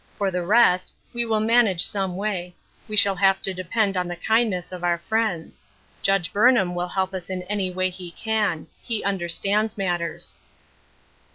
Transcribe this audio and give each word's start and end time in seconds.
For 0.17 0.31
the 0.31 0.41
rest, 0.41 0.95
we 1.13 1.25
will 1.25 1.39
manage 1.41 1.85
some 1.85 2.15
way; 2.17 2.55
we 2.87 2.95
shall 2.95 3.17
have 3.17 3.39
to 3.43 3.53
de 3.53 3.63
pend 3.63 3.95
on 3.95 4.07
the 4.07 4.15
kindness 4.15 4.71
of 4.71 4.83
our 4.83 4.97
friends. 4.97 5.61
Judge 6.01 6.33
Burnham 6.33 6.71
vsdll 6.73 6.91
help 6.93 7.13
us 7.13 7.29
in 7.29 7.43
any 7.43 7.69
way 7.69 7.91
he 7.91 8.09
can. 8.09 8.65
He 8.81 9.03
understands 9.03 9.77
matters." 9.77 10.37